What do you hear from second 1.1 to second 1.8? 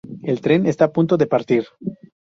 de partir.